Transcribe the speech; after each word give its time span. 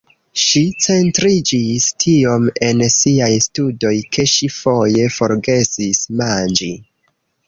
Ŝi 0.43 0.61
centriĝis 0.83 1.83
tiom 2.03 2.47
en 2.67 2.81
siaj 2.93 3.27
studoj 3.47 3.91
ke 4.17 4.25
ŝi 4.31 4.49
foje 4.55 5.05
forgesis 5.19 6.01
manĝi. 6.23 6.71